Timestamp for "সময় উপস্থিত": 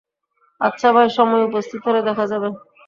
1.09-1.81